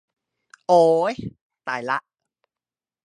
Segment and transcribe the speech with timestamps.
[0.67, 1.13] โอ้ย
[1.67, 1.97] ตายละ